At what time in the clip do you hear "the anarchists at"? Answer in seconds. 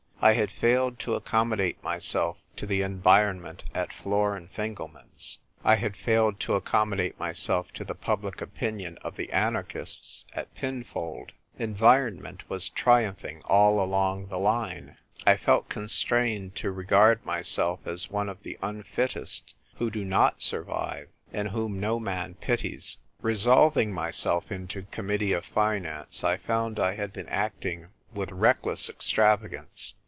9.15-10.53